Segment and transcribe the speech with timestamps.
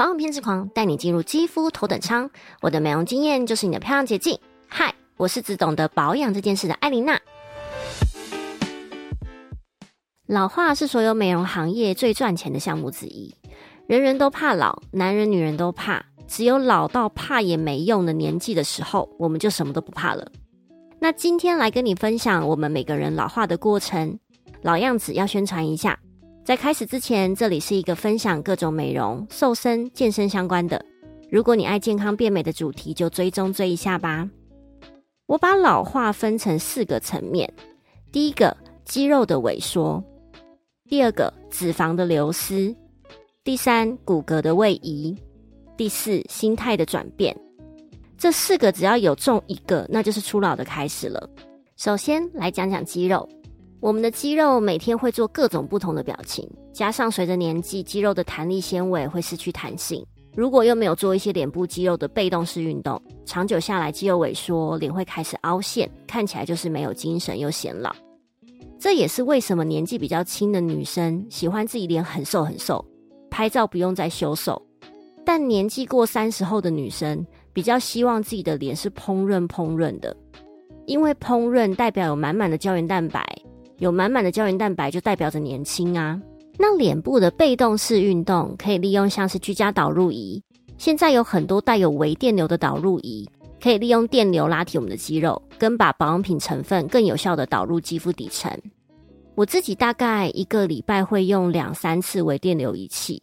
[0.00, 2.30] 保养偏执狂带你进入肌肤头等舱，
[2.62, 4.38] 我的美容经验就是你的漂亮捷径。
[4.66, 7.20] 嗨，我是只懂得保养这件事的艾琳娜。
[10.26, 13.34] 老化是所有美容行业最赚钱的项目之一，
[13.86, 20.32] 人人都怕老，男人女人都怕，只有老到怕也没用的年纪的时候，我们就什么都不怕了。
[20.98, 24.18] 那今天来跟你分享我们每个人老化的过程，
[24.62, 26.00] 老样子要宣传一下。
[26.50, 30.84] 在开始之前，这里是一个分享各种美容、瘦身、健身相关的。
[31.30, 34.28] 如果你爱健康变美的主题，就追踪追一下吧。
[35.26, 37.54] 我把老化分成四个层面：
[38.10, 40.02] 第一个，肌肉的萎缩；
[40.88, 42.74] 第二个，脂肪的流失；
[43.44, 45.16] 第三，骨骼的位移；
[45.76, 47.32] 第四，心态的转变。
[48.18, 51.30] 这四个只要有中一个，那就是初老的开始了。
[51.76, 53.28] 首先来讲讲肌肉。
[53.80, 60.04] 我们的肌肉每天会做各种不同的表情，加上随着年纪，肌肉的弹力纤维会失去弹性。
[60.36, 67.90] 如果又没有做一些脸部肌肉的被动式运动，长久下来，肌肉萎缩，脸会开始凹陷，看起来就是没有精神又显老。
[68.78, 72.84] 这也是为什么年纪比较轻的女生喜欢自己脸很瘦很瘦，
[73.30, 74.60] 拍照不用再修瘦；
[75.24, 80.14] 但年纪过三十后的女生比较希望自己的脸是烹饪烹饪的，
[80.84, 83.26] 因为烹饪代表有满满的胶原蛋白。
[83.80, 86.20] 有满满的胶原蛋白，就代表着年轻啊。
[86.58, 90.40] 那脸部的被动式运动可以利用像是居家导入仪，
[90.76, 93.26] 现在有很多带有微电流的导入仪，
[93.58, 98.52] 可以利用电流拉提我们的肌肉，跟把保养品成分更有效的导入肌肤底层。
[99.34, 103.22] 我自己大概一个礼拜会用两三次微电流仪器。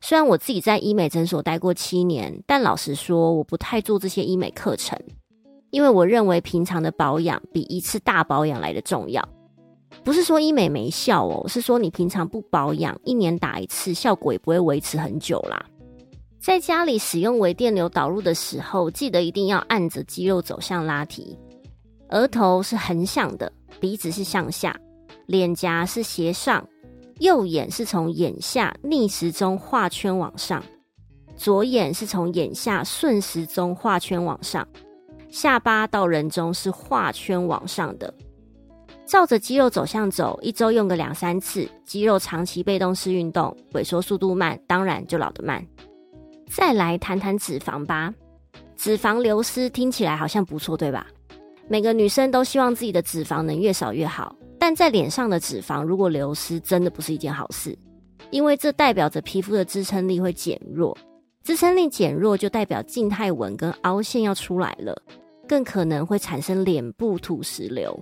[0.00, 4.98] 虽然我自己在医美诊所待过七年，但老实说，我不太做这些医美课程，
[5.68, 9.22] 因为我认为平常的保养比一次大保养来的重要。
[10.04, 15.64] 不是说医美没效哦，是说你平常不保养，一年打一次，效果也不会维持很久啦。
[16.40, 21.36] 在家里使用微电流导入的时候，记得一定要按着肌肉走向拉提。
[22.10, 24.74] 额头是横向的，鼻子是向下，
[25.26, 26.66] 脸颊是斜上，
[27.18, 30.62] 右眼是从眼下逆时钟画圈往上，
[31.36, 34.66] 左眼是从眼下顺时钟画圈往上，
[35.28, 38.14] 下巴到人中是画圈往上的。
[39.08, 45.66] 照着肌肉走向走，一周用个两三次，肌肉长期被动式运动，萎缩速度慢，当然就老得慢。
[46.46, 48.12] 再来谈谈脂肪吧，
[48.76, 51.06] 脂肪流失听起来好像不错，对吧？
[51.68, 57.74] 每个女生都希望自己的脂肪能越少越好，但在脸上的脂肪如果流失，真的不是一件好事，
[58.30, 60.94] 因为这代表着皮肤的支撑力会减弱，
[61.42, 64.94] 支撑力减弱就代表静态纹跟凹陷要出来了，
[65.48, 67.98] 更可能会产生脸部土石流。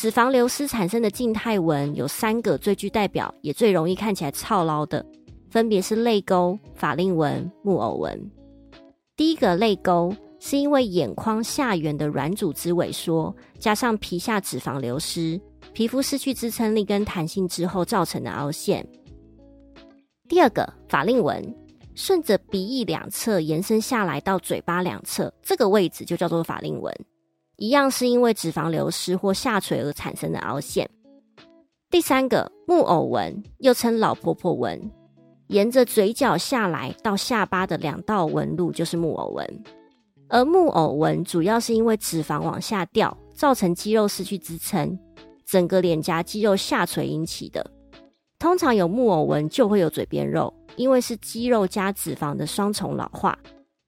[0.00, 5.04] 脂肪流失产生的静态纹有三个最具代表，也最容易看起来操劳的，
[5.50, 8.18] 分别是泪沟、法令纹、木偶纹。
[9.14, 15.38] 第一个泪沟是因为眼眶下缘的软组织萎缩，加上皮下脂肪流失，
[15.74, 18.82] 皮肤失去支撑力跟弹性之后造成的凹陷。
[20.30, 21.54] 第二个法令纹
[21.94, 26.90] 顺着鼻翼两侧延伸下来到嘴巴两侧，这个位置就叫做法令纹。
[27.60, 30.88] 一样是因为脂肪流失或下垂而产生的凹陷。
[31.90, 34.90] 第三个木偶纹又称老婆婆纹，
[35.48, 39.62] 沿着嘴角下来到下巴的两道纹路就是木偶纹。
[40.30, 44.98] 而木偶纹主要是因为脂肪往下掉，造成肌肉失去支撑，
[45.44, 47.70] 整个脸颊肌肉下垂引起的。
[48.38, 53.38] 通常有木偶纹就会有嘴边肉，因为是肌肉加脂肪的双重老化，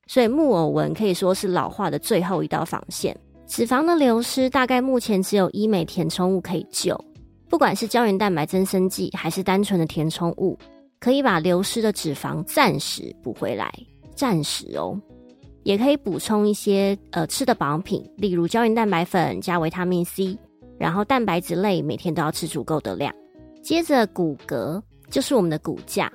[0.08, 3.18] 所以木偶纹可以说是老化的最后一道防线。
[3.54, 6.98] 脂肪的流失，大概目前只有医美填充物可以救。
[7.50, 10.58] 不管是胶原蛋白增生剂，还是单纯的填充物，
[10.98, 13.70] 可以把流失的脂肪暂时补回来。
[14.14, 14.98] 暂时哦，
[15.64, 20.34] 也可以补充一些呃吃的保养品，例如胶原蛋白粉加维他命 C，
[20.78, 23.14] 然后蛋白质类每天都要吃足够的量。
[23.62, 24.80] 接着骨骼
[25.10, 26.10] 就是我们的骨架，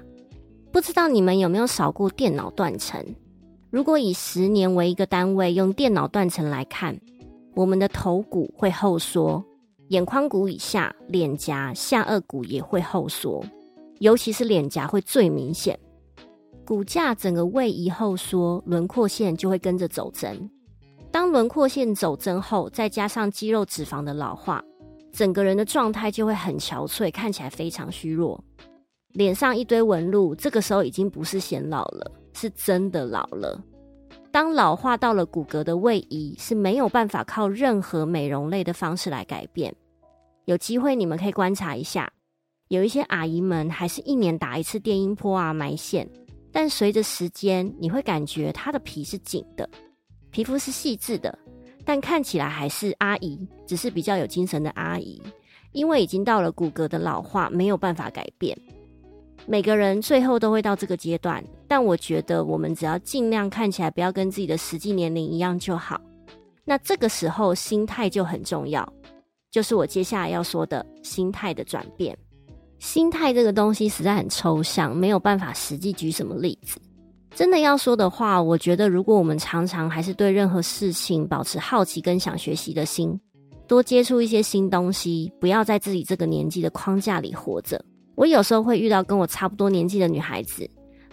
[0.72, 3.00] 不知道你们有没有扫过电脑断层？
[3.70, 7.00] 如果以十年为一个单位，用电脑断层来看。
[7.58, 9.44] 我们的头骨会后缩，
[9.88, 13.44] 眼眶骨以下、脸颊、下颚骨也会后缩，
[13.98, 15.78] 尤其是脸颊会最明显。
[16.64, 20.48] 骨架整个位移后缩，轮廓线就会跟着走针。
[21.10, 24.64] 当轮廓线走针后，再加上肌肉脂肪的老化，
[25.12, 28.40] 整个人的状态就会很憔悴，看起来非常虚弱。
[29.14, 33.60] 脸上一堆纹路，这个时候已经不是显老了，是真的老了。
[34.32, 39.74] 当老化到了骨骼的位移是没有办法靠任何美容类的方式来改变。
[40.46, 42.12] 有机会你们可以观察一下，
[42.68, 46.08] 有一些阿姨们还是一年打一次电音波啊埋线，
[46.52, 49.70] 但随着时间，你会感觉她的皮是紧的，
[50.30, 51.38] 皮肤是细致的，
[51.84, 55.22] 但看起来还是阿姨，只是比较有精神的阿姨，
[55.72, 58.58] 因为已经到了骨骼的老化，没有办法改变。
[59.50, 66.00] 每个人最后都会到这个阶段，但我觉得我们只要尽量看起来不要跟自己的实际年龄一样就好。
[66.66, 68.86] 那这个时候心态就很重要，
[69.50, 72.16] 就是我接下来要说的心态的转变。
[72.80, 76.78] 心态这个东西实在很抽象，没有办法实际举什么例子。
[77.34, 83.18] 真的要说的话，我觉得如果我们常常还是对任何事情保持好奇跟想学习的心，
[83.66, 87.82] 多接触一些新东西，不要在自己这个年纪的框架里活着。
[88.18, 90.68] 我有时候会遇到跟我差不多年纪的女孩子，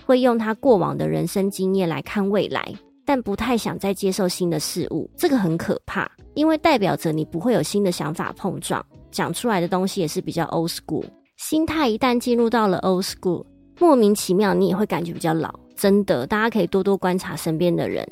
[0.06, 2.66] 会用她过往的人生经验来看未来，
[3.04, 5.08] 但不太想再接受新的事物。
[5.14, 11.04] 这个很可怕，因为代表着你不会有新的想法碰撞，讲出来的东西也是比较 old school。
[11.36, 13.44] 心态一旦进入到了 old school，
[13.78, 15.54] 莫名其妙你也会感觉比较老。
[15.76, 18.08] 真的，大家可以多多观察身边的人，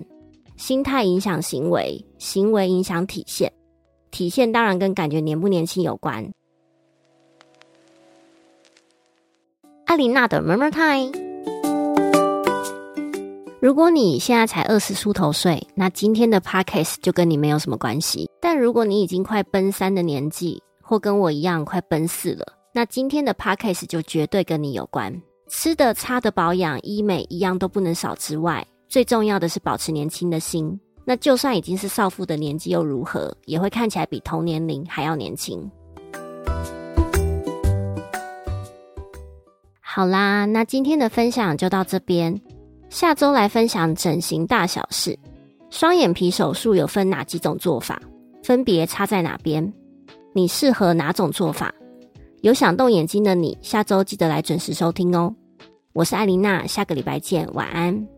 [0.59, 3.50] 心态影响行为，行为影响体现，
[4.11, 6.31] 体现当然跟感觉年不年轻有关。
[9.93, 11.12] 艾琳娜的 Murmur Time。
[13.61, 18.27] 如果你现在才二十出头岁，那今天的 Podcast 就跟你没有什么关系。
[18.41, 25.15] 但如果你已经快奔三的年纪，或跟我一样快奔四了，那今天的 Podcast 就绝对跟你有关。
[25.50, 30.81] 吃的、擦的、保养、医美一样都不能少之外，最重要的是保持年轻的心。
[31.05, 35.71] 那就算已经是少妇的年纪又如何，也会看起来比同年龄还要年轻。
[39.94, 42.41] 好啦，那今天的分享就到这边。
[42.89, 45.19] 下周来分享整形大小事。
[45.69, 48.00] 双眼皮手术有分哪几种做法？
[48.43, 49.71] 分别差在哪边？
[50.33, 51.71] 你适合哪种做法？
[52.41, 55.35] 有想动眼睛的你，下周记得来准时收听哦。
[55.93, 58.09] 我是艾琳娜，下个礼拜见，晚安。